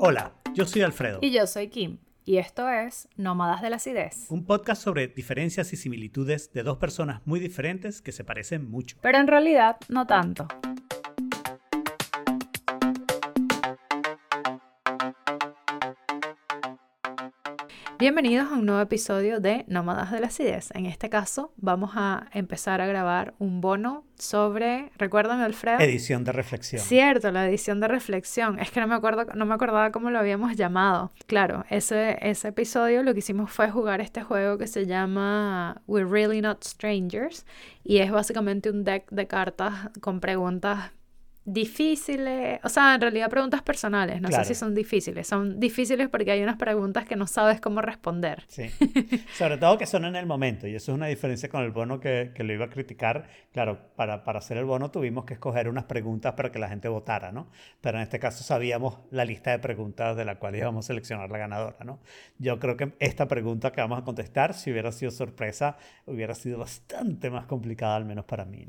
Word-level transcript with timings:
Hola, 0.00 0.32
yo 0.54 0.64
soy 0.64 0.82
Alfredo. 0.82 1.18
Y 1.22 1.32
yo 1.32 1.44
soy 1.48 1.70
Kim. 1.70 1.98
Y 2.24 2.36
esto 2.36 2.68
es 2.68 3.08
Nómadas 3.16 3.62
de 3.62 3.70
la 3.70 3.76
Acidez. 3.76 4.26
Un 4.30 4.44
podcast 4.44 4.80
sobre 4.80 5.08
diferencias 5.08 5.72
y 5.72 5.76
similitudes 5.76 6.52
de 6.52 6.62
dos 6.62 6.78
personas 6.78 7.20
muy 7.24 7.40
diferentes 7.40 8.00
que 8.00 8.12
se 8.12 8.22
parecen 8.22 8.70
mucho. 8.70 8.96
Pero 9.02 9.18
en 9.18 9.26
realidad 9.26 9.78
no 9.88 10.06
tanto. 10.06 10.46
Bienvenidos 17.98 18.52
a 18.52 18.54
un 18.54 18.64
nuevo 18.64 18.80
episodio 18.80 19.40
de 19.40 19.64
Nómadas 19.66 20.12
de 20.12 20.20
la 20.20 20.28
Acidez. 20.28 20.70
En 20.72 20.86
este 20.86 21.10
caso 21.10 21.52
vamos 21.56 21.90
a 21.96 22.28
empezar 22.32 22.80
a 22.80 22.86
grabar 22.86 23.34
un 23.40 23.60
bono 23.60 24.04
sobre, 24.14 24.92
recuérdame 24.96 25.42
Alfredo. 25.42 25.80
Edición 25.80 26.22
de 26.22 26.30
reflexión. 26.30 26.80
Cierto, 26.80 27.32
la 27.32 27.48
edición 27.48 27.80
de 27.80 27.88
reflexión. 27.88 28.60
Es 28.60 28.70
que 28.70 28.78
no 28.78 28.86
me 28.86 28.94
acuerdo, 28.94 29.26
no 29.34 29.46
me 29.46 29.54
acordaba 29.54 29.90
cómo 29.90 30.10
lo 30.10 30.20
habíamos 30.20 30.54
llamado. 30.54 31.10
Claro, 31.26 31.64
ese, 31.70 32.18
ese 32.22 32.46
episodio 32.46 33.02
lo 33.02 33.14
que 33.14 33.18
hicimos 33.18 33.50
fue 33.50 33.68
jugar 33.68 34.00
este 34.00 34.22
juego 34.22 34.58
que 34.58 34.68
se 34.68 34.86
llama 34.86 35.82
We're 35.88 36.08
Really 36.08 36.40
Not 36.40 36.62
Strangers 36.62 37.46
y 37.82 37.98
es 37.98 38.12
básicamente 38.12 38.70
un 38.70 38.84
deck 38.84 39.10
de 39.10 39.26
cartas 39.26 39.90
con 40.00 40.20
preguntas 40.20 40.92
difíciles, 41.44 42.60
o 42.62 42.68
sea, 42.68 42.94
en 42.94 43.00
realidad 43.00 43.30
preguntas 43.30 43.62
personales, 43.62 44.20
no 44.20 44.30
sé 44.30 44.44
si 44.44 44.54
son 44.54 44.74
difíciles, 44.74 45.26
son 45.26 45.58
difíciles 45.58 46.08
porque 46.08 46.30
hay 46.30 46.42
unas 46.42 46.56
preguntas 46.56 47.06
que 47.06 47.16
no 47.16 47.26
sabes 47.26 47.60
cómo 47.60 47.80
responder. 47.80 48.44
Sí, 48.48 48.68
sobre 49.32 49.56
todo 49.56 49.78
que 49.78 49.86
son 49.86 50.04
en 50.04 50.16
el 50.16 50.26
momento, 50.26 50.66
y 50.66 50.74
eso 50.74 50.92
es 50.92 50.96
una 50.96 51.06
diferencia 51.06 51.48
con 51.48 51.62
el 51.62 51.70
bono 51.70 52.00
que, 52.00 52.32
que 52.34 52.44
lo 52.44 52.52
iba 52.52 52.66
a 52.66 52.70
criticar. 52.70 53.28
Claro, 53.52 53.78
para, 53.96 54.24
para 54.24 54.40
hacer 54.40 54.58
el 54.58 54.66
bono 54.66 54.90
tuvimos 54.90 55.24
que 55.24 55.34
escoger 55.34 55.68
unas 55.68 55.84
preguntas 55.84 56.34
para 56.34 56.52
que 56.52 56.58
la 56.58 56.68
gente 56.68 56.88
votara, 56.88 57.32
¿no? 57.32 57.50
Pero 57.80 57.96
en 57.96 58.02
este 58.02 58.18
caso 58.18 58.44
sabíamos 58.44 58.98
la 59.10 59.24
lista 59.24 59.50
de 59.50 59.58
preguntas 59.58 60.16
de 60.16 60.24
la 60.24 60.38
cual 60.38 60.54
íbamos 60.54 60.84
a 60.84 60.88
seleccionar 60.88 61.30
la 61.30 61.38
ganadora, 61.38 61.78
¿no? 61.84 62.00
Yo 62.38 62.58
creo 62.58 62.76
que 62.76 62.92
esta 62.98 63.26
pregunta 63.26 63.72
que 63.72 63.80
vamos 63.80 63.98
a 63.98 64.04
contestar, 64.04 64.52
si 64.54 64.70
hubiera 64.70 64.92
sido 64.92 65.10
sorpresa, 65.10 65.78
hubiera 66.06 66.34
sido 66.34 66.58
bastante 66.58 67.30
más 67.30 67.46
complicada, 67.46 67.96
al 67.96 68.04
menos 68.04 68.26
para 68.26 68.44
mí. 68.44 68.66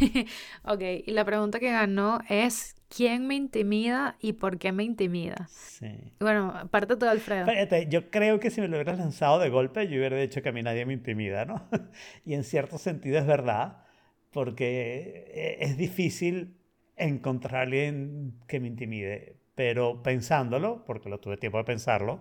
ok, 0.64 0.82
y 1.06 1.10
la 1.12 1.24
pregunta 1.24 1.58
que 1.58 1.70
ganó 1.70 2.17
es 2.28 2.76
quién 2.88 3.26
me 3.26 3.34
intimida 3.34 4.16
y 4.20 4.34
por 4.34 4.58
qué 4.58 4.72
me 4.72 4.84
intimida. 4.84 5.48
Sí. 5.48 6.12
Bueno, 6.20 6.52
aparte 6.56 6.96
todo, 6.96 7.10
Alfredo. 7.10 7.46
yo 7.88 8.10
creo 8.10 8.40
que 8.40 8.50
si 8.50 8.60
me 8.60 8.68
lo 8.68 8.76
hubieras 8.76 8.98
lanzado 8.98 9.38
de 9.38 9.50
golpe, 9.50 9.88
yo 9.88 9.98
hubiera 9.98 10.16
dicho 10.16 10.42
que 10.42 10.48
a 10.48 10.52
mí 10.52 10.62
nadie 10.62 10.86
me 10.86 10.94
intimida, 10.94 11.44
¿no? 11.44 11.68
y 12.24 12.34
en 12.34 12.44
cierto 12.44 12.78
sentido 12.78 13.18
es 13.18 13.26
verdad, 13.26 13.84
porque 14.32 15.26
e, 15.34 15.64
es 15.64 15.76
difícil 15.76 16.56
encontrar 16.96 17.56
a 17.56 17.60
alguien 17.62 18.34
que 18.46 18.60
me 18.60 18.68
intimide. 18.68 19.36
Pero 19.54 20.02
pensándolo, 20.02 20.84
porque 20.84 21.08
lo 21.08 21.18
tuve 21.20 21.36
tiempo 21.36 21.58
de 21.58 21.64
pensarlo, 21.64 22.20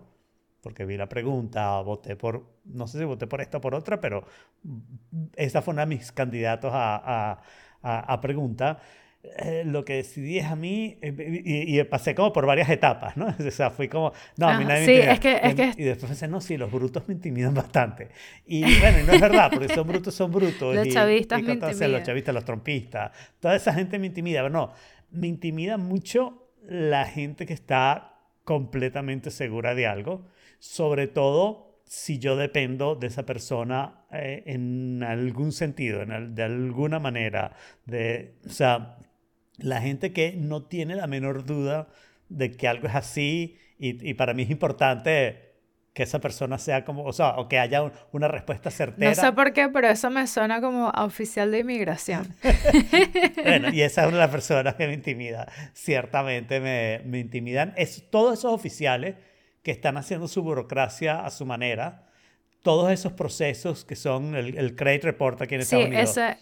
porque 0.61 0.85
vi 0.85 0.97
la 0.97 1.07
pregunta, 1.07 1.79
voté 1.81 2.15
por, 2.15 2.45
no 2.65 2.87
sé 2.87 2.97
si 2.99 3.05
voté 3.05 3.27
por 3.27 3.41
esta 3.41 3.57
o 3.59 3.61
por 3.61 3.75
otra, 3.75 4.01
pero 4.01 4.25
esa 5.35 5.61
fue 5.61 5.73
una 5.73 5.85
de 5.85 5.95
mis 5.95 6.11
candidatos 6.11 6.71
a, 6.73 6.95
a, 6.97 7.41
a, 7.81 8.13
a 8.13 8.21
pregunta. 8.21 8.79
Eh, 9.23 9.63
lo 9.65 9.83
que 9.83 9.95
decidí 9.95 10.37
es 10.37 10.45
a 10.45 10.55
mí, 10.55 10.97
eh, 11.01 11.41
y, 11.43 11.83
pasé 11.83 12.15
como 12.15 12.31
por 12.31 12.45
varias 12.45 12.69
etapas, 12.69 13.17
¿no? 13.17 13.27
O 13.47 13.51
sea, 13.51 13.69
fui 13.69 13.87
como, 13.87 14.13
no, 14.37 14.47
a 14.47 14.57
mí 14.57 14.65
nadie 14.65 14.85
me 14.87 15.11
es 15.11 15.19
que, 15.19 15.39
es 15.43 15.55
que... 15.55 15.73
Y 15.75 15.83
después 15.83 16.09
pensé, 16.09 16.27
no, 16.27 16.39
sí, 16.39 16.55
los 16.55 16.71
brutos 16.71 17.07
me 17.07 17.13
intimidan 17.13 17.53
bastante. 17.53 18.09
Y 18.45 18.61
bueno, 18.79 18.99
no 19.05 19.13
es 19.13 19.21
verdad, 19.21 19.49
porque 19.51 19.73
son 19.73 19.87
brutos, 19.87 20.13
son 20.13 20.31
brutos. 20.31 20.75
los 20.75 20.87
chavistas 20.89 21.41
me 21.41 21.53
intimidan. 21.53 21.91
Los 21.91 22.03
chavistas, 22.03 22.33
los 22.33 22.45
trompistas, 22.45 23.11
toda 23.39 23.55
esa 23.55 23.73
gente 23.73 23.99
me 23.99 24.07
intimida. 24.07 24.41
Pero 24.41 24.53
no, 24.53 24.71
me 25.11 25.27
intimida 25.27 25.77
mucho 25.77 26.51
la 26.67 27.05
gente 27.05 27.45
que 27.45 27.53
está 27.53 28.21
completamente 28.43 29.29
segura 29.31 29.75
de 29.75 29.87
algo, 29.87 30.25
sobre 30.59 31.07
todo 31.07 31.81
si 31.85 32.19
yo 32.19 32.35
dependo 32.35 32.95
de 32.95 33.07
esa 33.07 33.25
persona 33.25 34.05
eh, 34.11 34.43
en 34.45 35.03
algún 35.03 35.51
sentido, 35.51 36.01
en 36.01 36.35
de 36.35 36.43
alguna 36.43 36.99
manera. 36.99 37.55
De, 37.85 38.35
o 38.45 38.49
sea, 38.49 38.97
la 39.57 39.81
gente 39.81 40.13
que 40.13 40.33
no 40.37 40.63
tiene 40.63 40.95
la 40.95 41.07
menor 41.07 41.45
duda 41.45 41.87
de 42.29 42.51
que 42.51 42.67
algo 42.67 42.87
es 42.87 42.95
así 42.95 43.57
y, 43.79 44.13
para 44.15 44.33
mí 44.33 44.43
es 44.43 44.49
importante 44.49 45.45
que 45.93 46.03
esa 46.03 46.19
persona 46.19 46.57
sea 46.57 46.83
como, 46.83 47.03
o 47.03 47.13
sea, 47.13 47.37
o 47.37 47.47
que 47.47 47.59
haya 47.59 47.91
una 48.11 48.27
respuesta 48.27 48.71
certera. 48.71 49.09
No 49.09 49.15
sé 49.15 49.31
por 49.33 49.53
qué, 49.53 49.69
pero 49.69 49.87
eso 49.87 50.09
me 50.09 50.25
suena 50.27 50.61
como 50.61 50.89
a 50.89 51.05
oficial 51.05 51.51
de 51.51 51.59
inmigración. 51.59 52.35
bueno, 53.43 53.69
y 53.69 53.81
esa 53.81 54.01
es 54.01 54.07
una 54.07 54.17
de 54.17 54.23
las 54.23 54.31
personas 54.31 54.75
que 54.75 54.87
me 54.87 54.93
intimida. 54.93 55.51
Ciertamente 55.73 56.59
me, 56.59 57.01
me 57.05 57.19
intimidan. 57.19 57.73
Es, 57.77 58.09
todos 58.09 58.39
esos 58.39 58.51
oficiales 58.51 59.15
que 59.63 59.71
están 59.71 59.97
haciendo 59.97 60.27
su 60.27 60.43
burocracia 60.43 61.25
a 61.25 61.29
su 61.29 61.45
manera, 61.45 62.07
todos 62.63 62.91
esos 62.91 63.13
procesos 63.13 63.85
que 63.85 63.95
son 63.95 64.35
el, 64.35 64.57
el 64.57 64.75
Credit 64.75 65.03
Report 65.03 65.41
aquí 65.41 65.55
en 65.55 65.61
Estados 65.61 65.85
Unidos. 65.85 66.11
Ese, 66.11 66.37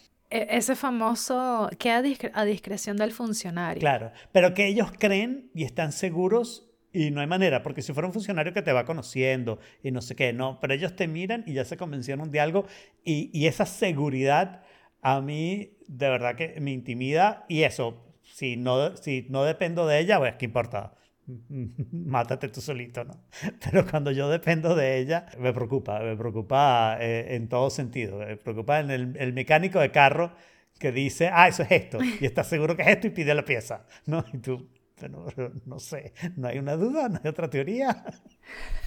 ese 0.50 0.76
famoso 0.76 1.70
queda 1.78 2.04
a 2.34 2.46
discreción 2.46 2.98
del 2.98 3.12
funcionario. 3.12 3.80
Claro, 3.80 4.12
pero 4.32 4.54
que 4.54 4.68
ellos 4.68 4.92
creen 4.98 5.50
y 5.54 5.64
están 5.64 5.92
seguros 5.92 6.70
y 6.92 7.12
no 7.12 7.20
hay 7.20 7.28
manera, 7.28 7.62
porque 7.62 7.82
si 7.82 7.92
fuera 7.94 8.08
un 8.08 8.14
funcionario 8.14 8.54
que 8.54 8.62
te 8.62 8.72
va 8.72 8.86
conociendo 8.86 9.60
y 9.84 9.92
no 9.92 10.02
sé 10.02 10.16
qué, 10.16 10.32
no, 10.32 10.60
pero 10.62 10.74
ellos 10.74 10.96
te 10.96 11.08
miran 11.08 11.44
y 11.46 11.54
ya 11.54 11.66
se 11.66 11.76
convencieron 11.76 12.32
de 12.32 12.40
algo 12.40 12.66
y, 13.04 13.30
y 13.38 13.48
esa 13.48 13.66
seguridad 13.66 14.62
a 15.02 15.20
mí 15.22 15.78
de 15.88 16.10
verdad 16.10 16.36
que 16.36 16.60
me 16.62 16.72
intimida 16.72 17.46
y 17.50 17.64
eso, 17.64 18.02
si 18.24 18.56
no, 18.56 18.96
si 18.96 19.28
no 19.30 19.44
dependo 19.44 19.86
de 19.88 20.00
ella, 20.00 20.20
pues 20.20 20.36
qué 20.36 20.46
importa 20.46 20.96
mátate 21.92 22.50
tú 22.50 22.62
solito, 22.62 23.04
¿no? 23.04 23.20
Pero 23.64 23.86
cuando 23.86 24.12
yo 24.12 24.30
dependo 24.30 24.76
de 24.76 24.98
ella, 24.98 25.28
me 25.40 25.54
preocupa, 25.54 26.00
me 26.00 26.16
preocupa 26.16 26.98
eh, 27.00 27.36
en 27.36 27.48
todo 27.50 27.70
sentido. 27.70 28.20
Me 28.20 28.38
preocupa 28.38 28.80
en 28.80 28.92
el, 28.92 29.18
el, 29.18 29.34
mecánico 29.34 29.80
de 29.80 29.92
carro 29.92 30.36
que 30.80 30.92
dice, 30.92 31.30
ah, 31.32 31.48
eso 31.48 31.64
es 31.64 31.72
esto, 31.72 32.00
y 32.04 32.26
está 32.26 32.44
seguro 32.44 32.76
que 32.76 32.82
es 32.82 32.90
esto 32.90 33.08
y 33.08 33.12
pide 33.12 33.34
la 33.34 33.46
pieza, 33.46 33.86
¿no? 34.06 34.26
Y 34.34 34.40
tú, 34.40 34.68
pero, 35.00 35.28
no 35.66 35.80
sé, 35.80 36.14
no 36.36 36.48
hay 36.48 36.60
una 36.60 36.76
duda, 36.76 37.10
no 37.10 37.20
hay 37.24 37.30
otra 37.30 37.50
teoría. 37.50 38.04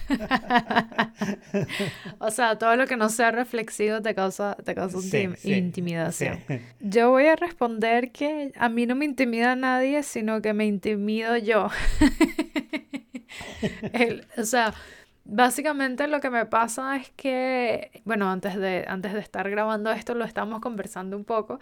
o 2.19 2.31
sea, 2.31 2.57
todo 2.57 2.75
lo 2.75 2.87
que 2.87 2.97
no 2.97 3.09
sea 3.09 3.31
reflexivo 3.31 4.01
te 4.01 4.15
causa, 4.15 4.55
te 4.55 4.73
causa 4.73 4.97
intimidación. 5.43 6.39
Yo 6.79 7.11
voy 7.11 7.27
a 7.27 7.35
responder 7.35 8.11
que 8.11 8.51
a 8.55 8.69
mí 8.69 8.85
no 8.85 8.95
me 8.95 9.05
intimida 9.05 9.55
nadie, 9.55 10.03
sino 10.03 10.41
que 10.41 10.53
me 10.53 10.65
intimido 10.65 11.37
yo. 11.37 11.69
o 14.37 14.43
sea, 14.43 14.73
básicamente 15.25 16.07
lo 16.07 16.21
que 16.21 16.31
me 16.31 16.45
pasa 16.45 16.95
es 16.95 17.11
que, 17.11 18.01
bueno, 18.05 18.31
antes 18.31 18.55
de, 18.55 18.85
antes 18.87 19.13
de 19.13 19.19
estar 19.19 19.49
grabando 19.49 19.91
esto 19.91 20.15
lo 20.15 20.25
estamos 20.25 20.59
conversando 20.59 21.17
un 21.17 21.25
poco 21.25 21.59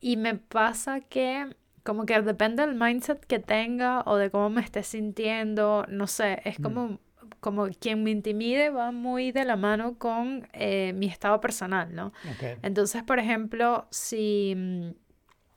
y 0.00 0.16
me 0.16 0.34
pasa 0.34 1.00
que 1.00 1.48
como 1.82 2.06
que 2.06 2.20
depende 2.20 2.66
del 2.66 2.74
mindset 2.74 3.24
que 3.24 3.38
tenga 3.38 4.02
o 4.06 4.16
de 4.16 4.30
cómo 4.30 4.50
me 4.50 4.60
esté 4.60 4.82
sintiendo, 4.82 5.84
no 5.88 6.06
sé, 6.06 6.40
es 6.44 6.58
mm. 6.58 6.62
como, 6.62 6.98
como 7.40 7.68
quien 7.68 8.02
me 8.04 8.10
intimide 8.10 8.70
va 8.70 8.90
muy 8.92 9.32
de 9.32 9.44
la 9.44 9.56
mano 9.56 9.98
con 9.98 10.48
eh, 10.52 10.92
mi 10.94 11.06
estado 11.06 11.40
personal, 11.40 11.94
¿no? 11.94 12.12
Entonces, 12.62 13.02
por 13.02 13.18
ejemplo, 13.18 13.86
si 13.90 14.54
mm, 14.56 14.90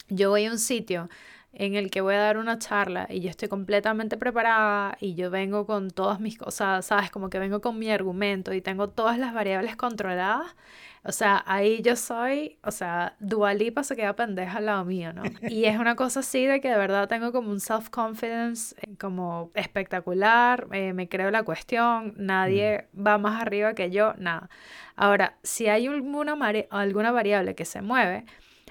yo 0.10 0.30
voy 0.30 0.46
a 0.46 0.52
un 0.52 0.60
sitio 0.60 1.10
en 1.54 1.76
el 1.76 1.92
que 1.92 2.02
voy 2.02 2.16
a 2.16 2.20
dar 2.20 2.38
una 2.38 2.60
charla 2.60 3.08
y 3.10 3.20
yo 3.20 3.30
estoy 3.30 3.50
completamente 3.50 4.18
preparada 4.18 4.98
y 5.02 5.16
yo 5.16 5.30
vengo 5.30 5.66
con 5.66 5.92
todas 5.92 6.20
mis 6.20 6.38
cosas, 6.38 6.86
sabes, 6.86 7.12
como 7.12 7.30
que 7.30 7.40
vengo 7.40 7.62
con 7.62 7.78
mi 7.78 7.90
argumento 7.90 8.54
y 8.54 8.62
tengo 8.62 8.90
todas 8.90 9.18
las 9.18 9.34
variables 9.34 9.76
controladas, 9.76 10.56
o 11.04 11.12
sea, 11.12 11.44
ahí 11.48 11.82
yo 11.82 11.96
soy, 11.96 12.60
o 12.64 12.70
sea, 12.70 13.16
Dualipa 13.20 13.84
se 13.84 13.96
queda 13.96 14.16
pendeja 14.16 14.60
al 14.60 14.68
lado 14.68 14.86
mío, 14.86 15.14
¿no? 15.14 15.24
Y 15.50 15.66
es 15.66 15.80
una 15.80 15.96
cosa 15.96 16.20
así 16.20 16.46
de 16.46 16.62
que 16.62 16.70
de 16.70 16.78
verdad 16.78 17.08
tengo 17.08 17.32
como 17.32 17.50
un 17.50 17.60
self-confidence 17.60 18.76
eh, 18.82 18.96
como 19.00 19.50
espectacular, 19.56 20.68
eh, 20.72 20.94
me 20.94 21.10
creo 21.10 21.32
la 21.32 21.42
cuestión, 21.42 22.14
nadie 22.18 22.88
mm. 22.94 23.08
va 23.08 23.18
más 23.18 23.42
arriba 23.42 23.74
que 23.74 23.90
yo, 23.90 24.14
nada. 24.18 24.50
Ahora, 24.96 25.38
si 25.42 25.68
hay 25.68 25.88
alguna, 25.88 26.38
alguna 26.70 27.12
variable 27.12 27.56
que 27.56 27.66
se 27.66 27.82
mueve, 27.82 28.26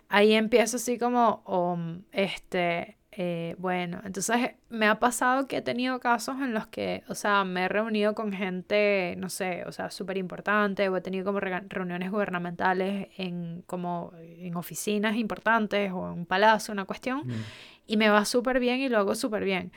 ahí 0.08 0.32
empiezo 0.34 0.76
así 0.76 0.98
como, 0.98 1.42
um, 1.46 2.04
este, 2.12 2.99
eh, 3.12 3.56
bueno, 3.58 4.00
entonces 4.04 4.52
me 4.68 4.86
ha 4.86 5.00
pasado 5.00 5.48
que 5.48 5.56
he 5.56 5.62
tenido 5.62 5.98
casos 5.98 6.36
en 6.36 6.54
los 6.54 6.68
que, 6.68 7.02
o 7.08 7.16
sea, 7.16 7.42
me 7.42 7.64
he 7.64 7.68
reunido 7.68 8.14
con 8.14 8.32
gente, 8.32 9.16
no 9.18 9.28
sé, 9.28 9.64
o 9.66 9.72
sea, 9.72 9.90
súper 9.90 10.16
importante, 10.16 10.88
o 10.88 10.96
he 10.96 11.00
tenido 11.00 11.24
como 11.24 11.40
reuniones 11.40 12.10
gubernamentales 12.10 13.08
en 13.16 13.62
como 13.66 14.12
en 14.20 14.54
oficinas 14.54 15.16
importantes 15.16 15.90
o 15.92 16.06
en 16.06 16.20
un 16.20 16.26
palacio, 16.26 16.72
una 16.72 16.84
cuestión, 16.84 17.26
mm. 17.26 17.44
y 17.88 17.96
me 17.96 18.08
va 18.10 18.24
súper 18.24 18.60
bien 18.60 18.78
y 18.78 18.88
lo 18.88 18.98
hago 18.98 19.16
súper 19.16 19.44
bien. 19.44 19.72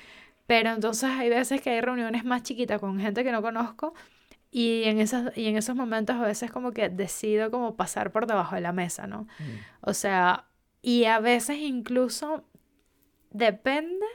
Pero 0.45 0.69
entonces 0.71 1.09
hay 1.09 1.29
veces 1.29 1.61
que 1.61 1.71
hay 1.71 1.81
reuniones 1.81 2.25
más 2.25 2.43
chiquitas 2.43 2.79
con 2.79 2.99
gente 2.99 3.23
que 3.23 3.31
no 3.31 3.41
conozco 3.41 3.95
y 4.51 4.83
en, 4.83 4.99
esas, 4.99 5.35
y 5.35 5.47
en 5.47 5.57
esos 5.57 5.75
momentos 5.75 6.17
a 6.17 6.21
veces 6.21 6.51
como 6.51 6.71
que 6.71 6.89
decido 6.89 7.49
como 7.49 7.75
pasar 7.75 8.11
por 8.11 8.27
debajo 8.27 8.53
de 8.53 8.61
la 8.61 8.73
mesa, 8.73 9.07
¿no? 9.07 9.23
Mm. 9.23 9.57
O 9.81 9.93
sea, 9.95 10.45
y 10.83 11.05
a 11.05 11.19
veces 11.19 11.57
incluso 11.57 12.43
depende, 13.33 14.05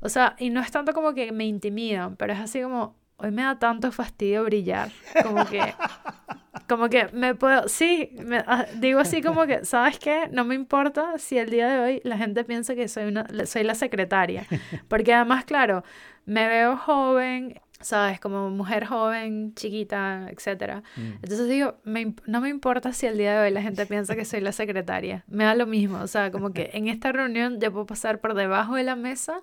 O 0.00 0.08
sea, 0.08 0.36
y 0.38 0.50
no 0.50 0.60
es 0.60 0.70
tanto 0.72 0.92
como 0.94 1.14
que 1.14 1.32
me 1.32 1.46
intimidan, 1.46 2.16
pero 2.16 2.32
es 2.32 2.40
así 2.40 2.62
como, 2.62 2.96
hoy 3.18 3.30
me 3.30 3.42
da 3.42 3.58
tanto 3.58 3.92
fastidio 3.92 4.44
brillar, 4.44 4.90
como 5.22 5.46
que, 5.46 5.60
como 6.68 6.88
que 6.88 7.08
me 7.12 7.34
puedo, 7.36 7.68
sí, 7.68 8.10
me, 8.24 8.38
ah, 8.46 8.66
digo 8.76 9.00
así 9.00 9.22
como 9.22 9.46
que, 9.46 9.64
¿sabes 9.64 9.98
qué? 9.98 10.28
No 10.32 10.44
me 10.44 10.54
importa 10.56 11.18
si 11.18 11.38
el 11.38 11.50
día 11.50 11.68
de 11.68 11.80
hoy 11.80 12.00
la 12.04 12.18
gente 12.18 12.44
piensa 12.44 12.74
que 12.74 12.88
soy, 12.88 13.04
una, 13.04 13.26
soy 13.46 13.62
la 13.64 13.74
secretaria, 13.76 14.46
porque 14.88 15.14
además, 15.14 15.44
claro, 15.44 15.84
me 16.24 16.48
veo 16.48 16.76
joven, 16.76 17.60
¿sabes? 17.82 18.18
Como 18.20 18.50
mujer 18.50 18.86
joven, 18.86 19.54
chiquita, 19.54 20.28
etc. 20.30 20.82
Mm. 20.96 21.12
Entonces 21.22 21.48
digo, 21.48 21.76
no 21.84 22.40
me 22.40 22.48
importa 22.48 22.92
si 22.92 23.06
el 23.06 23.18
día 23.18 23.34
de 23.34 23.46
hoy 23.46 23.50
la 23.52 23.62
gente 23.62 23.86
piensa 23.86 24.16
que 24.16 24.24
soy 24.24 24.40
la 24.40 24.52
secretaria, 24.52 25.24
me 25.28 25.44
da 25.44 25.54
lo 25.54 25.66
mismo, 25.66 26.00
o 26.00 26.06
sea, 26.06 26.30
como 26.30 26.52
que 26.52 26.70
en 26.72 26.88
esta 26.88 27.12
reunión 27.12 27.60
yo 27.60 27.72
puedo 27.72 27.86
pasar 27.86 28.20
por 28.20 28.34
debajo 28.34 28.76
de 28.76 28.84
la 28.84 28.96
mesa 28.96 29.42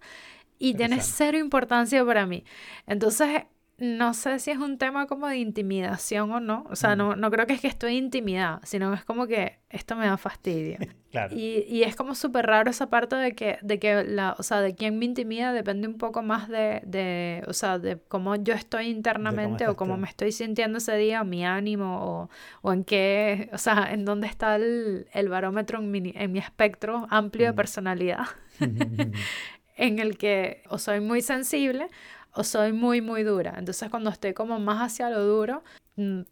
y 0.57 0.73
tiene 0.73 0.99
cero 1.01 1.37
importancia 1.37 2.03
para 2.05 2.25
mí. 2.25 2.43
Entonces, 2.85 3.43
no 3.79 4.13
sé 4.13 4.39
si 4.39 4.51
es 4.51 4.57
un 4.57 4.77
tema 4.77 5.07
como 5.07 5.27
de 5.27 5.37
intimidación 5.37 6.31
o 6.31 6.39
no. 6.39 6.65
O 6.69 6.75
sea, 6.75 6.95
no, 6.95 7.15
no 7.15 7.31
creo 7.31 7.47
que 7.47 7.53
es 7.53 7.61
que 7.61 7.67
estoy 7.67 7.95
intimidada, 7.97 8.59
sino 8.63 8.93
es 8.93 9.05
como 9.05 9.27
que 9.27 9.59
esto 9.69 9.95
me 9.95 10.05
da 10.05 10.17
fastidio. 10.17 10.77
claro. 11.11 11.35
Y, 11.35 11.65
y, 11.67 11.83
es 11.83 11.95
como 11.95 12.15
súper 12.15 12.45
raro 12.45 12.69
esa 12.69 12.89
parte 12.89 13.15
de 13.15 13.33
que, 13.33 13.57
de 13.61 13.79
que 13.79 14.03
la, 14.03 14.35
o 14.37 14.43
sea, 14.43 14.61
de 14.61 14.75
quién 14.75 14.99
me 14.99 15.05
intimida 15.05 15.53
depende 15.53 15.87
un 15.87 15.97
poco 15.97 16.21
más 16.21 16.49
de, 16.49 16.81
de 16.85 17.43
o 17.47 17.53
sea, 17.53 17.79
de 17.79 17.97
cómo 18.07 18.35
yo 18.35 18.53
estoy 18.53 18.87
internamente 18.87 19.67
o 19.67 19.75
cómo 19.75 19.97
me 19.97 20.07
estoy 20.07 20.31
sintiendo 20.31 20.79
ese 20.79 20.95
día, 20.97 21.21
o 21.21 21.25
mi 21.25 21.45
ánimo, 21.45 21.99
o, 22.01 22.29
o 22.61 22.73
en 22.73 22.83
qué, 22.83 23.49
o 23.53 23.57
sea, 23.57 23.91
en 23.91 24.05
dónde 24.05 24.27
está 24.27 24.55
el, 24.55 25.07
el 25.13 25.29
barómetro 25.29 25.79
en 25.79 25.91
mi, 25.91 26.13
en 26.15 26.31
mi 26.31 26.39
espectro 26.39 27.07
amplio 27.09 27.47
de 27.47 27.53
personalidad. 27.53 28.25
en 29.79 29.99
el 29.99 30.17
que 30.17 30.61
o 30.69 30.77
soy 30.77 30.99
muy 30.99 31.21
sensible 31.21 31.87
o 32.33 32.43
soy 32.43 32.73
muy, 32.73 33.01
muy 33.01 33.23
dura. 33.23 33.55
Entonces 33.57 33.89
cuando 33.89 34.09
estoy 34.09 34.33
como 34.33 34.59
más 34.59 34.81
hacia 34.81 35.09
lo 35.09 35.23
duro, 35.25 35.63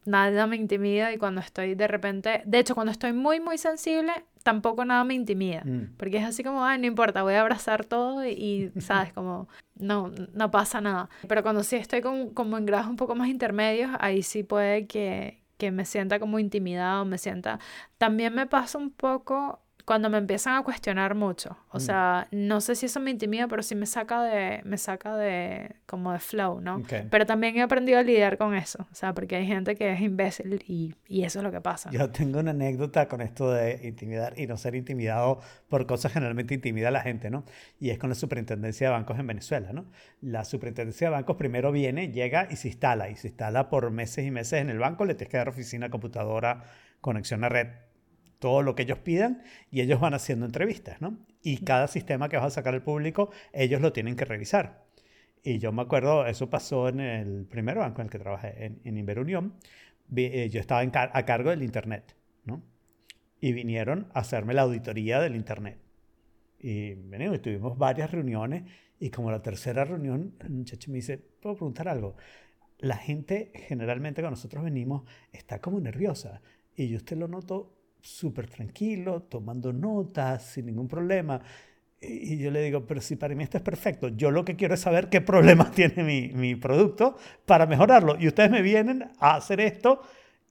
nada 0.05 0.47
me 0.47 0.55
intimida 0.55 1.11
y 1.11 1.17
cuando 1.17 1.41
estoy 1.41 1.75
de 1.75 1.87
repente, 1.87 2.41
de 2.45 2.59
hecho 2.59 2.75
cuando 2.75 2.91
estoy 2.91 3.13
muy, 3.13 3.39
muy 3.39 3.57
sensible, 3.57 4.13
tampoco 4.43 4.85
nada 4.85 5.03
me 5.03 5.13
intimida. 5.13 5.61
Mm. 5.65 5.95
Porque 5.97 6.17
es 6.17 6.25
así 6.25 6.43
como, 6.43 6.63
ay, 6.63 6.79
no 6.79 6.87
importa, 6.87 7.23
voy 7.23 7.33
a 7.33 7.41
abrazar 7.41 7.85
todo 7.85 8.25
y, 8.25 8.71
¿sabes? 8.79 9.11
Como, 9.13 9.49
no, 9.77 10.11
no 10.33 10.51
pasa 10.51 10.79
nada. 10.79 11.09
Pero 11.27 11.43
cuando 11.43 11.63
sí 11.63 11.75
estoy 11.75 12.01
como, 12.01 12.33
como 12.33 12.57
en 12.57 12.65
grados 12.65 12.87
un 12.87 12.95
poco 12.95 13.15
más 13.15 13.27
intermedios, 13.27 13.91
ahí 13.99 14.23
sí 14.23 14.43
puede 14.43 14.87
que, 14.87 15.41
que 15.57 15.71
me 15.71 15.85
sienta 15.85 16.19
como 16.19 16.39
intimidado, 16.39 17.03
me 17.03 17.17
sienta... 17.17 17.59
También 17.97 18.33
me 18.33 18.47
pasa 18.47 18.77
un 18.77 18.91
poco 18.91 19.59
cuando 19.87 20.09
me 20.09 20.17
empiezan 20.17 20.55
a 20.55 20.63
cuestionar 20.63 21.15
mucho. 21.15 21.55
O 21.69 21.77
mm. 21.77 21.79
sea, 21.79 22.27
no 22.31 22.59
sé 22.59 22.75
si 22.75 22.87
eso 22.87 22.99
me 22.99 23.09
intimida, 23.09 23.47
pero 23.47 23.63
sí 23.63 23.73
me 23.73 23.85
saca 23.85 24.21
de, 24.21 24.59
me 24.65 24.77
saca 24.77 25.15
de, 25.15 25.77
como 25.85 26.11
de 26.11 26.19
flow, 26.19 26.59
¿no? 26.59 26.83
Pero 27.09 27.25
también 27.25 27.55
he 27.55 27.61
aprendido 27.61 27.97
a 27.97 28.03
lidiar 28.03 28.37
con 28.37 28.53
eso, 28.53 28.85
o 28.91 28.93
sea, 28.93 29.13
porque 29.13 29.37
hay 29.37 29.47
gente 29.47 29.77
que 29.77 29.93
es 29.93 30.01
imbécil 30.01 30.61
y, 30.67 30.93
y 31.07 31.23
eso 31.23 31.39
es 31.39 31.43
lo 31.43 31.51
que 31.51 31.61
pasa. 31.61 31.89
Yo 31.89 32.09
tengo 32.09 32.41
una 32.41 32.51
anécdota 32.51 33.07
con 33.07 33.21
esto 33.21 33.49
de 33.49 33.79
intimidar 33.87 34.37
y 34.37 34.45
no 34.45 34.57
ser 34.57 34.75
intimidado 34.75 35.39
por 35.69 35.87
cosas 35.87 36.11
generalmente 36.11 36.53
intimida 36.53 36.89
a 36.89 36.91
la 36.91 36.99
gente, 36.99 37.29
¿no? 37.29 37.45
Y 37.79 37.91
es 37.91 37.97
con 37.97 38.09
la 38.09 38.15
superintendencia 38.15 38.87
de 38.87 38.93
bancos 38.93 39.17
en 39.17 39.27
Venezuela, 39.27 39.71
¿no? 39.71 39.85
La 40.19 40.43
superintendencia 40.43 41.07
de 41.07 41.11
bancos 41.11 41.37
primero 41.37 41.71
viene, 41.71 42.11
llega 42.11 42.49
y 42.51 42.57
se 42.57 42.67
instala, 42.67 43.09
y 43.09 43.15
se 43.15 43.29
instala 43.29 43.69
por 43.69 43.89
meses 43.91 44.25
y 44.25 44.31
meses 44.31 44.59
en 44.59 44.69
el 44.69 44.79
banco, 44.79 45.05
le 45.05 45.15
tienes 45.15 45.31
que 45.31 45.37
dar 45.37 45.47
oficina, 45.47 45.89
computadora, 45.89 46.65
conexión 46.99 47.45
a 47.45 47.49
red 47.49 47.67
todo 48.39 48.61
lo 48.61 48.75
que 48.75 48.83
ellos 48.83 48.99
pidan 48.99 49.41
y 49.71 49.81
ellos 49.81 49.99
van 49.99 50.13
haciendo 50.13 50.45
entrevistas, 50.45 51.01
¿no? 51.01 51.17
Y 51.41 51.57
cada 51.59 51.87
sistema 51.87 52.29
que 52.29 52.37
vas 52.37 52.45
a 52.45 52.49
sacar 52.49 52.73
al 52.73 52.83
público, 52.83 53.31
ellos 53.53 53.81
lo 53.81 53.93
tienen 53.93 54.15
que 54.15 54.25
revisar. 54.25 54.85
Y 55.43 55.59
yo 55.59 55.71
me 55.71 55.81
acuerdo, 55.81 56.25
eso 56.25 56.49
pasó 56.49 56.89
en 56.89 56.99
el 56.99 57.45
primer 57.45 57.77
banco 57.77 58.01
en 58.01 58.07
el 58.07 58.11
que 58.11 58.19
trabajé, 58.19 58.65
en, 58.65 58.81
en 58.83 58.97
Inverunión. 58.97 59.53
Eh, 60.15 60.49
yo 60.51 60.59
estaba 60.59 60.81
a 60.81 61.25
cargo 61.25 61.49
del 61.49 61.63
Internet, 61.63 62.15
¿no? 62.45 62.63
Y 63.39 63.53
vinieron 63.53 64.07
a 64.13 64.19
hacerme 64.19 64.53
la 64.53 64.63
auditoría 64.63 65.19
del 65.19 65.35
Internet. 65.35 65.79
Y 66.59 66.95
venimos, 66.95 67.41
tuvimos 67.41 67.77
varias 67.77 68.11
reuniones 68.11 68.63
y 68.99 69.09
como 69.09 69.29
la 69.31 69.41
tercera 69.41 69.85
reunión, 69.85 70.35
el 70.39 70.49
muchacho 70.49 70.89
me 70.91 70.97
dice, 70.97 71.17
¿puedo 71.17 71.55
preguntar 71.55 71.87
algo? 71.87 72.15
La 72.79 72.97
gente 72.97 73.51
generalmente 73.53 74.21
cuando 74.21 74.35
nosotros 74.35 74.63
venimos 74.63 75.03
está 75.31 75.59
como 75.59 75.79
nerviosa 75.79 76.41
y 76.75 76.89
yo 76.89 76.97
usted 76.97 77.17
lo 77.17 77.27
noto 77.27 77.76
súper 78.07 78.47
tranquilo, 78.47 79.23
tomando 79.23 79.73
notas, 79.73 80.43
sin 80.43 80.67
ningún 80.67 80.87
problema. 80.87 81.41
Y 81.99 82.37
yo 82.37 82.51
le 82.51 82.61
digo, 82.61 82.85
pero 82.85 83.01
si 83.01 83.15
para 83.15 83.33
mí 83.35 83.43
esto 83.43 83.57
es 83.57 83.63
perfecto, 83.63 84.09
yo 84.09 84.29
lo 84.29 84.45
que 84.45 84.55
quiero 84.55 84.75
es 84.75 84.79
saber 84.79 85.09
qué 85.09 85.21
problemas 85.31 85.71
tiene 85.71 86.03
mi, 86.03 86.29
mi 86.29 86.55
producto 86.55 87.17
para 87.45 87.65
mejorarlo. 87.65 88.15
Y 88.19 88.27
ustedes 88.27 88.49
me 88.51 88.61
vienen 88.61 89.11
a 89.19 89.35
hacer 89.35 89.59
esto 89.59 90.01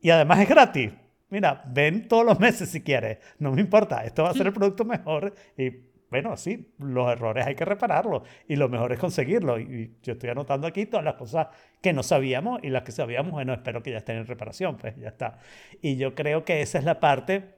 y 0.00 0.10
además 0.10 0.40
es 0.40 0.48
gratis. 0.48 0.92
Mira, 1.28 1.64
ven 1.72 2.06
todos 2.06 2.24
los 2.24 2.38
meses 2.38 2.68
si 2.68 2.82
quieres, 2.82 3.18
no 3.38 3.50
me 3.50 3.60
importa, 3.60 4.04
esto 4.04 4.22
va 4.22 4.30
a 4.30 4.34
ser 4.34 4.46
el 4.46 4.52
producto 4.52 4.84
mejor 4.84 5.34
y 5.56 5.70
bueno, 6.10 6.36
sí, 6.36 6.72
los 6.78 7.10
errores 7.10 7.46
hay 7.46 7.54
que 7.54 7.64
repararlos 7.64 8.22
y 8.46 8.56
lo 8.56 8.68
mejor 8.68 8.92
es 8.92 8.98
conseguirlo. 8.98 9.58
Y 9.58 9.96
yo 10.02 10.12
estoy 10.12 10.30
anotando 10.30 10.66
aquí 10.66 10.86
todas 10.86 11.04
las 11.04 11.14
cosas 11.14 11.48
que 11.82 11.92
no 11.92 12.02
sabíamos 12.02 12.60
y 12.62 12.70
las 12.70 12.82
que 12.82 12.92
sabíamos, 12.92 13.32
bueno, 13.32 13.52
espero 13.52 13.82
que 13.82 13.90
ya 13.90 13.98
estén 13.98 14.16
en 14.16 14.26
reparación, 14.26 14.76
pues 14.76 14.96
ya 14.96 15.08
está. 15.08 15.38
Y 15.82 15.96
yo 15.96 16.14
creo 16.14 16.44
que 16.44 16.62
esa 16.62 16.78
es 16.78 16.84
la 16.84 17.00
parte 17.00 17.56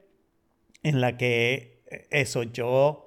en 0.83 1.01
la 1.01 1.17
que 1.17 1.83
eh, 1.91 2.07
eso, 2.11 2.43
yo 2.43 3.05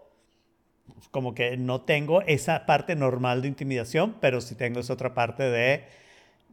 como 1.11 1.35
que 1.35 1.57
no 1.57 1.83
tengo 1.83 2.23
esa 2.23 2.67
parte 2.67 2.95
normal 2.95 3.43
de 3.43 3.49
intimidación, 3.49 4.17
pero 4.21 4.41
sí 4.41 4.55
tengo 4.55 4.81
esa 4.81 4.93
otra 4.93 5.15
parte 5.15 5.43
de 5.43 5.85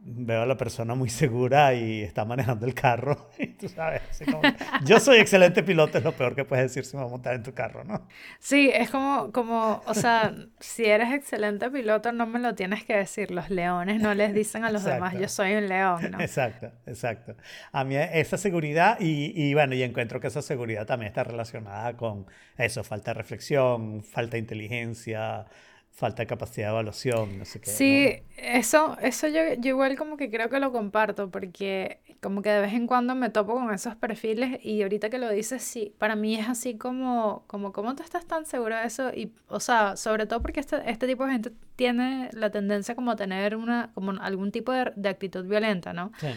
veo 0.02 0.42
a 0.42 0.46
la 0.46 0.56
persona 0.56 0.94
muy 0.94 1.10
segura 1.10 1.74
y 1.74 2.02
está 2.02 2.24
manejando 2.24 2.66
el 2.66 2.74
carro. 2.74 3.30
Y 3.40 3.48
tú 3.48 3.68
sabes, 3.68 4.02
yo 4.84 5.00
soy 5.00 5.18
excelente 5.18 5.62
piloto, 5.62 5.98
es 5.98 6.04
lo 6.04 6.12
peor 6.12 6.34
que 6.34 6.44
puedes 6.44 6.66
decir 6.66 6.84
si 6.84 6.96
me 6.96 7.02
voy 7.02 7.08
a 7.08 7.12
montar 7.12 7.34
en 7.34 7.42
tu 7.42 7.52
carro, 7.54 7.84
¿no? 7.84 8.06
Sí, 8.38 8.70
es 8.72 8.90
como, 8.90 9.32
como, 9.32 9.82
o 9.86 9.94
sea, 9.94 10.34
si 10.58 10.84
eres 10.84 11.12
excelente 11.12 11.70
piloto, 11.70 12.12
no 12.12 12.26
me 12.26 12.38
lo 12.38 12.54
tienes 12.54 12.84
que 12.84 12.96
decir. 12.96 13.30
Los 13.30 13.50
leones 13.50 14.00
no 14.00 14.14
les 14.14 14.34
dicen 14.34 14.64
a 14.64 14.70
los 14.70 14.84
demás, 14.84 15.14
yo 15.18 15.28
soy 15.28 15.54
un 15.54 15.68
león, 15.68 16.10
¿no? 16.10 16.20
Exacto, 16.20 16.70
exacto. 16.86 17.34
A 17.72 17.84
mí 17.84 17.96
esa 17.96 18.36
seguridad, 18.36 18.98
y, 19.00 19.32
y 19.34 19.54
bueno, 19.54 19.74
y 19.74 19.82
encuentro 19.82 20.20
que 20.20 20.28
esa 20.28 20.42
seguridad 20.42 20.86
también 20.86 21.08
está 21.08 21.24
relacionada 21.24 21.96
con 21.96 22.26
eso, 22.56 22.84
falta 22.84 23.12
de 23.12 23.14
reflexión, 23.14 24.02
falta 24.02 24.32
de 24.32 24.38
inteligencia, 24.38 25.46
falta 25.90 26.22
de 26.22 26.26
capacidad 26.26 26.68
de 26.68 26.72
evaluación, 26.72 27.38
no 27.38 27.44
sé 27.44 27.60
qué. 27.60 27.70
Sí, 27.70 28.22
eso, 28.36 28.96
eso 29.02 29.28
yo, 29.28 29.40
yo, 29.58 29.70
igual 29.70 29.96
como 29.96 30.16
que 30.16 30.30
creo 30.30 30.48
que 30.48 30.58
lo 30.58 30.72
comparto, 30.72 31.30
porque 31.30 32.00
como 32.22 32.42
que 32.42 32.50
de 32.50 32.60
vez 32.60 32.72
en 32.72 32.86
cuando 32.86 33.14
me 33.14 33.30
topo 33.30 33.54
con 33.54 33.72
esos 33.72 33.96
perfiles 33.96 34.58
y 34.64 34.82
ahorita 34.82 35.10
que 35.10 35.18
lo 35.18 35.30
dices, 35.30 35.62
sí, 35.62 35.94
para 35.98 36.16
mí 36.16 36.36
es 36.36 36.48
así 36.48 36.76
como, 36.76 37.44
como 37.46 37.72
¿cómo 37.72 37.94
tú 37.94 38.02
estás 38.02 38.26
tan 38.26 38.46
seguro 38.46 38.76
de 38.76 38.86
eso? 38.86 39.10
Y, 39.10 39.32
o 39.48 39.60
sea, 39.60 39.96
sobre 39.96 40.26
todo 40.26 40.40
porque 40.40 40.60
este, 40.60 40.90
este 40.90 41.06
tipo 41.06 41.26
de 41.26 41.32
gente 41.32 41.52
tiene 41.76 42.30
la 42.32 42.50
tendencia 42.50 42.94
como 42.94 43.10
a 43.10 43.16
tener 43.16 43.56
una, 43.56 43.90
como 43.94 44.12
algún 44.12 44.52
tipo 44.52 44.72
de, 44.72 44.92
de 44.96 45.08
actitud 45.08 45.44
violenta, 45.44 45.92
¿no? 45.92 46.12
Sí. 46.18 46.28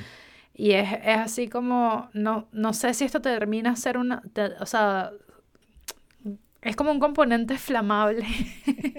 Y 0.56 0.74
es, 0.74 0.92
es, 1.04 1.18
así 1.18 1.48
como, 1.48 2.10
no, 2.14 2.48
no 2.52 2.74
sé 2.74 2.94
si 2.94 3.06
esto 3.06 3.22
termina 3.22 3.76
ser 3.76 3.98
una, 3.98 4.22
o 4.60 4.66
sea, 4.66 5.12
es 6.64 6.76
como 6.76 6.92
un 6.92 7.00
componente 7.00 7.58
flamable 7.58 8.26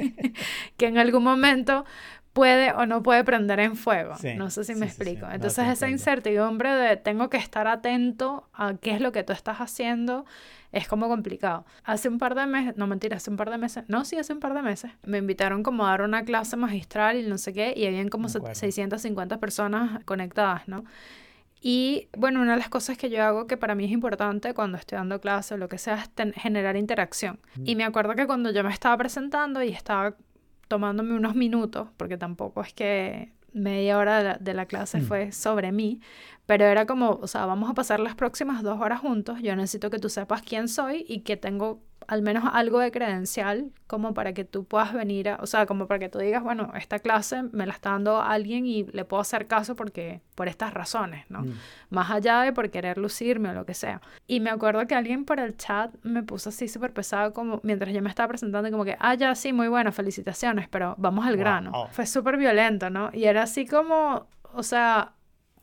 que 0.77 0.87
en 0.87 0.99
algún 0.99 1.23
momento 1.23 1.85
puede 2.33 2.73
o 2.73 2.85
no 2.85 3.03
puede 3.03 3.25
prender 3.25 3.61
en 3.61 3.77
fuego. 3.77 4.17
no 4.37 4.51
sé 4.51 4.65
si 4.65 4.75
me 4.75 4.87
explico. 4.87 5.27
Entonces 5.31 5.69
esa 5.69 5.89
incertidumbre 5.89 6.71
de 6.75 6.97
tengo 6.97 7.31
que 7.31 7.37
estar 7.37 7.67
atento 7.69 8.49
a 8.53 8.75
qué 8.75 8.91
es 8.91 9.01
lo 9.01 9.13
que 9.13 9.23
tú 9.23 9.33
estás 9.33 9.59
haciendo 9.59 10.27
es 10.73 10.89
como 10.89 11.09
complicado. 11.09 11.65
Hace 11.85 12.09
un 12.09 12.19
par 12.19 12.35
de 12.35 12.47
meses, 12.47 12.77
no 12.77 12.89
mentira, 12.89 13.17
hace 13.17 13.31
un 13.31 13.37
par 13.37 13.51
de 13.51 13.59
meses, 13.59 13.85
no, 13.87 14.05
sí, 14.05 14.17
hace 14.17 14.33
un 14.33 14.41
par 14.41 14.55
de 14.55 14.63
meses, 14.63 14.91
me 15.05 15.19
invitaron 15.19 15.63
como 15.63 15.87
a 15.87 15.91
dar 15.91 16.03
una 16.03 16.25
clase 16.25 16.57
magistral 16.57 17.17
y 17.17 17.23
no 17.29 17.39
sé 17.39 17.53
qué, 17.53 17.73
y 17.77 17.87
habían 17.87 18.09
como 18.09 18.29
650 18.29 19.39
personas 19.39 20.03
conectadas, 20.05 20.67
¿no? 20.67 20.85
Y 21.67 22.11
bueno, 22.15 22.43
una 22.43 22.53
de 22.53 22.59
las 22.59 22.69
cosas 22.69 22.99
que 22.99 23.09
yo 23.09 23.25
hago 23.25 23.47
que 23.47 23.57
para 23.57 23.75
mí 23.75 23.87
es 23.87 23.91
importante 23.91 24.53
cuando 24.53 24.77
estoy 24.77 24.99
dando 24.99 25.19
clases 25.19 25.53
o 25.53 25.57
lo 25.57 25.67
que 25.67 25.79
sea 25.79 25.95
es 25.95 26.35
generar 26.35 26.77
interacción. 26.77 27.41
Y 27.65 27.75
me 27.75 27.85
acuerdo 27.85 28.15
que 28.15 28.27
cuando 28.27 28.51
yo 28.51 28.63
me 28.63 28.71
estaba 28.71 28.99
presentando 28.99 29.63
y 29.63 29.71
estaba 29.71 30.15
tomándome 30.69 31.15
unos 31.15 31.35
minutos, 31.35 31.89
porque 31.97 32.19
tampoco 32.19 32.61
es 32.61 32.75
que 32.75 33.33
media 33.55 33.97
hora 33.97 34.37
de 34.37 34.53
la, 34.53 34.67
clase 34.67 34.99
mm. 34.99 35.05
fue 35.05 35.33
sobre 35.33 35.73
mí, 35.73 36.03
pero 36.45 36.67
era 36.67 36.85
como, 36.85 37.13
o 37.13 37.27
sea, 37.27 37.47
vamos 37.47 37.71
a 37.71 37.75
pasar 37.75 37.99
las 37.99 38.15
próximas 38.15 38.63
dos 38.63 38.79
horas 38.79 39.01
juntos, 39.01 39.39
yo 39.41 39.57
necesito 39.57 39.89
que 39.89 39.99
tú 39.99 40.11
sepas 40.11 40.43
quién 40.43 40.69
soy 40.69 41.07
y 41.09 41.21
qué 41.21 41.39
tengo 41.39 41.81
al 42.07 42.23
menos 42.23 42.45
algo 42.53 42.79
de 42.79 42.91
credencial 42.91 43.71
como 43.87 44.15
para 44.15 44.33
que 44.33 44.45
tú 44.45 44.65
puedas 44.65 44.93
venir, 44.93 45.29
a, 45.29 45.37
o 45.37 45.47
sea, 45.47 45.67
como 45.67 45.87
para 45.87 45.99
que 45.99 46.09
tú 46.09 46.19
digas, 46.19 46.43
bueno, 46.43 46.73
esta 46.77 46.99
clase 46.99 47.43
me 47.53 47.67
la 47.67 47.73
está 47.73 47.91
dando 47.91 48.21
alguien 48.21 48.67
y 48.67 48.85
le 48.85 49.05
puedo 49.05 49.21
hacer 49.21 49.47
caso 49.47 49.77
porque 49.77 50.21
por 50.35 50.49
estas 50.49 50.75
razones, 50.75 51.25
¿no? 51.29 51.43
Mm. 51.43 51.53
Más 51.91 52.11
allá 52.11 52.41
de 52.41 52.53
por 52.53 52.71
querer 52.71 52.99
lucirme 52.99 53.51
o 53.51 53.55
lo 53.55 53.67
que 53.67 53.75
sea. 53.75 54.01
Y 54.27 54.41
me 54.41 54.51
acuerdo 54.51 54.87
que 54.87 54.95
alguien 54.95 55.25
por 55.25 55.41
el 55.41 55.57
chat 55.57 55.95
me 56.03 56.23
puso 56.23 56.49
así 56.49 56.69
súper 56.69 56.93
pesado 56.93 57.33
como 57.33 57.61
mientras 57.63 57.93
yo 57.95 58.03
me 58.03 58.09
estaba 58.09 58.29
presentando 58.29 58.71
como 58.71 58.85
que, 58.85 58.97
ah, 58.99 59.15
ya 59.15 59.35
sí, 59.35 59.53
muy 59.53 59.69
bueno, 59.69 59.93
felicitaciones, 59.93 60.69
pero 60.69 60.95
vamos 60.99 61.27
al 61.27 61.37
grano. 61.37 61.89
Fue 61.91 62.07
súper 62.07 62.37
violento, 62.37 62.91
¿no? 62.91 63.11
Y 63.13 63.25
era 63.25 63.43
así 63.43 63.67
como, 63.67 64.27
o 64.53 64.63
sea, 64.63 65.13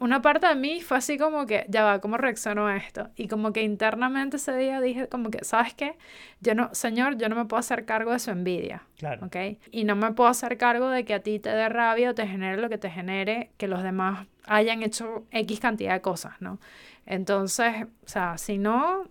una 0.02 0.20
parte 0.20 0.48
de 0.48 0.56
mí 0.56 0.82
fue 0.82 0.98
así 0.98 1.20
como 1.20 1.46
que, 1.46 1.64
ya 1.70 1.84
va, 1.84 2.02
¿cómo 2.02 2.18
reaccionó 2.18 2.66
a 2.66 2.76
esto? 2.76 3.10
Y 3.16 3.28
como 3.28 3.54
que 3.54 3.62
internamente 3.62 4.38
ese 4.38 4.58
día 4.58 4.82
dije 4.82 5.08
como 5.08 5.30
que, 5.30 5.46
¿sabes 5.46 5.76
qué? 5.76 5.96
Yo 6.40 6.56
no, 6.56 6.74
señor, 6.74 7.18
yo 7.20 7.30
no 7.30 7.36
me 7.36 7.46
puedo 7.46 7.60
hacer 7.60 7.86
cargo 7.86 8.12
de 8.12 8.18
su 8.18 8.32
envidia. 8.32 8.82
Claro. 8.98 9.28
¿Ok? 9.28 9.36
Y 9.70 9.84
no 9.84 9.96
me 9.96 10.12
puedo 10.14 10.28
hacer 10.28 10.58
cargo 10.58 10.90
de 10.90 11.06
que 11.06 11.14
a 11.14 11.20
ti 11.20 11.38
te 11.38 11.50
dé 11.50 11.70
rabia 11.70 12.10
o 12.10 12.16
te 12.16 12.26
genere 12.26 12.60
lo 12.60 12.68
que 12.68 12.80
te 12.80 12.90
genere 12.90 13.52
que 13.58 13.68
los 13.68 13.84
demás 13.84 14.26
hayan 14.46 14.82
hecho 14.82 15.28
X 15.30 15.60
cantidad 15.60 15.94
de 15.94 16.02
cosas, 16.02 16.34
¿no? 16.40 16.60
Entonces, 17.06 17.84
o 17.84 18.08
sea, 18.08 18.40
si 18.40 18.58
no, 18.58 19.04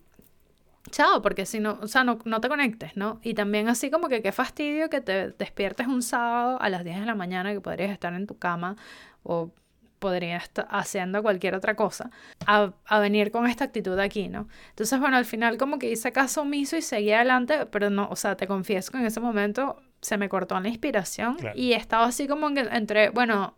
chao, 0.90 1.22
porque 1.22 1.46
si 1.46 1.60
no, 1.60 1.78
o 1.80 1.86
sea, 1.86 2.02
no, 2.02 2.18
no, 2.24 2.40
te 2.40 2.48
conectes, 2.48 2.96
¿no? 2.96 3.20
Y 3.22 3.34
también 3.34 3.68
así 3.68 3.92
como 3.92 4.08
que 4.08 4.22
qué 4.22 4.32
fastidio 4.32 4.90
que 4.90 5.00
te 5.00 5.30
despiertes 5.30 5.86
un 5.86 6.02
sábado 6.02 6.60
a 6.60 6.68
las 6.68 6.82
10 6.82 6.98
de 6.98 7.06
la 7.06 7.14
mañana 7.14 7.52
que 7.52 7.60
podrías 7.60 7.92
estar 7.92 8.12
en 8.12 8.26
tu 8.26 8.38
cama 8.38 8.74
o 9.22 9.52
podría 10.00 10.38
estar 10.38 10.66
haciendo 10.70 11.22
cualquier 11.22 11.54
otra 11.54 11.76
cosa, 11.76 12.10
a, 12.46 12.72
a, 12.86 12.98
venir 12.98 13.30
con 13.30 13.46
esta 13.46 13.64
actitud 13.64 13.96
aquí, 14.00 14.28
¿no? 14.28 14.48
Entonces, 14.70 14.98
bueno, 14.98 15.16
al 15.16 15.24
final 15.24 15.56
como 15.58 15.78
que 15.78 15.90
hice 15.90 16.10
caso 16.10 16.42
omiso 16.42 16.76
y 16.76 16.82
seguí 16.82 17.12
adelante, 17.12 17.66
pero 17.66 17.90
no, 17.90 18.08
o 18.10 18.16
sea, 18.16 18.36
te 18.36 18.48
confieso 18.48 18.90
que 18.90 18.98
en 18.98 19.06
ese 19.06 19.20
momento 19.20 19.80
se 20.00 20.16
me 20.16 20.28
cortó 20.28 20.58
la 20.58 20.68
inspiración 20.68 21.36
y 21.54 21.74
estaba 21.74 22.06
así 22.06 22.26
como 22.26 22.48
entre, 22.48 23.10
bueno, 23.10 23.54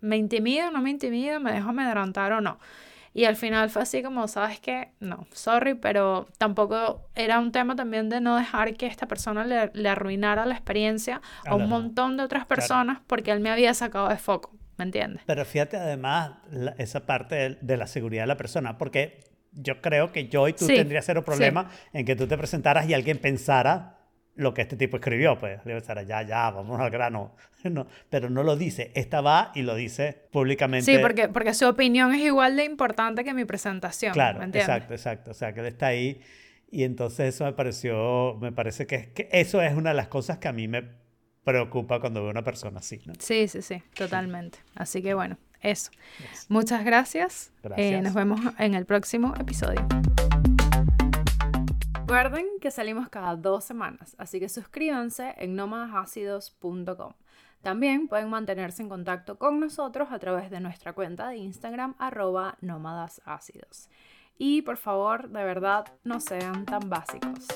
me 0.00 0.16
intimido, 0.16 0.70
no 0.70 0.80
me 0.80 0.90
intimido, 0.90 1.40
me 1.40 1.52
dejo 1.52 1.70
amedrentar 1.70 2.32
o 2.32 2.40
no. 2.40 2.58
Y 3.14 3.24
al 3.24 3.34
final 3.34 3.68
fue 3.70 3.82
así 3.82 4.02
como, 4.02 4.28
¿sabes 4.28 4.60
qué? 4.60 4.92
No, 5.00 5.26
sorry, 5.32 5.74
pero 5.74 6.28
tampoco 6.38 7.02
era 7.16 7.40
un 7.40 7.50
tema 7.50 7.74
también 7.74 8.08
de 8.08 8.20
no 8.20 8.36
dejar 8.36 8.74
que 8.74 8.86
esta 8.86 9.08
persona 9.08 9.44
le, 9.44 9.72
le 9.74 9.88
arruinara 9.88 10.46
la 10.46 10.54
experiencia 10.54 11.20
a, 11.44 11.56
un 11.56 11.68
montón 11.68 12.16
de 12.16 12.22
otras 12.22 12.46
personas 12.46 13.00
porque 13.06 13.32
él 13.32 13.40
me 13.40 13.50
había 13.50 13.74
sacado 13.74 14.08
de 14.08 14.18
foco. 14.18 14.52
¿Me 14.78 14.84
entiendes? 14.84 15.22
Pero 15.26 15.44
fíjate 15.44 15.76
además 15.76 16.32
esa 16.78 17.04
parte 17.04 17.58
de, 17.60 17.76
la 17.76 17.86
seguridad 17.86 18.22
de 18.22 18.28
la 18.28 18.36
persona, 18.36 18.78
porque 18.78 19.24
yo 19.52 19.80
creo 19.80 20.12
que 20.12 20.28
yo 20.28 20.46
y 20.46 20.52
tú 20.52 20.66
tendrías 20.66 21.04
cero 21.04 21.24
problema 21.24 21.70
en 21.92 22.06
que 22.06 22.14
tú 22.14 22.26
te 22.26 22.38
presentaras 22.38 22.88
y 22.88 22.94
alguien 22.94 23.18
pensara 23.18 23.96
lo 24.36 24.54
que 24.54 24.62
este 24.62 24.76
tipo 24.76 24.98
escribió, 24.98 25.36
pues 25.36 25.58
le 25.66 25.74
pensara, 25.74 26.04
ya, 26.04 26.22
ya, 26.22 26.50
vamos 26.50 26.80
al 26.80 26.90
grano. 26.90 27.34
No, 27.64 27.88
pero 28.08 28.30
no 28.30 28.44
lo 28.44 28.56
dice, 28.56 28.92
esta 28.94 29.20
va 29.20 29.50
y 29.52 29.62
lo 29.62 29.74
dice 29.74 30.28
públicamente. 30.30 30.86
Sí, 30.86 30.98
porque, 31.02 31.28
porque 31.28 31.52
su 31.54 31.66
opinión 31.66 32.14
es 32.14 32.20
igual 32.20 32.54
de 32.54 32.64
importante 32.64 33.24
que 33.24 33.34
mi 33.34 33.44
presentación. 33.44 34.12
Claro, 34.12 34.40
exacto, 34.44 34.94
exacto. 34.94 35.32
O 35.32 35.34
sea, 35.34 35.52
que 35.52 35.58
él 35.58 35.66
está 35.66 35.88
ahí 35.88 36.20
y 36.70 36.84
entonces 36.84 37.34
eso 37.34 37.44
me 37.44 37.52
pareció, 37.52 38.36
me 38.40 38.52
parece 38.52 38.86
que, 38.86 39.12
que 39.12 39.28
eso 39.32 39.60
es 39.60 39.74
una 39.74 39.90
de 39.90 39.96
las 39.96 40.06
cosas 40.06 40.38
que 40.38 40.46
a 40.46 40.52
mí 40.52 40.68
me 40.68 40.84
preocupa 41.44 42.00
cuando 42.00 42.22
veo 42.22 42.30
una 42.30 42.44
persona 42.44 42.78
así. 42.80 43.00
¿no? 43.06 43.14
Sí, 43.18 43.48
sí, 43.48 43.62
sí, 43.62 43.82
totalmente. 43.94 44.58
Así 44.74 45.02
que 45.02 45.14
bueno, 45.14 45.38
eso. 45.60 45.90
Muchas 46.48 46.84
gracias. 46.84 47.52
Eh, 47.62 47.68
gracias. 47.68 48.02
nos 48.02 48.14
vemos 48.14 48.40
en 48.58 48.74
el 48.74 48.86
próximo 48.86 49.34
episodio. 49.38 49.86
Recuerden 52.08 52.46
que 52.62 52.70
salimos 52.70 53.10
cada 53.10 53.36
dos 53.36 53.64
semanas, 53.64 54.16
así 54.16 54.40
que 54.40 54.48
suscríbanse 54.48 55.34
en 55.36 55.54
nómadasácidos.com. 55.54 57.12
También 57.60 58.08
pueden 58.08 58.30
mantenerse 58.30 58.82
en 58.82 58.88
contacto 58.88 59.36
con 59.36 59.60
nosotros 59.60 60.08
a 60.10 60.18
través 60.18 60.50
de 60.50 60.60
nuestra 60.60 60.94
cuenta 60.94 61.28
de 61.28 61.36
Instagram 61.36 61.96
arroba 61.98 62.56
nómadas 62.62 63.20
Y 64.38 64.62
por 64.62 64.78
favor, 64.78 65.28
de 65.28 65.44
verdad, 65.44 65.84
no 66.02 66.18
sean 66.20 66.64
tan 66.64 66.88
básicos. 66.88 67.46